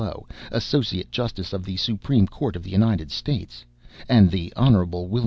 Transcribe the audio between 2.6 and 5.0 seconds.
the United States, and Hon.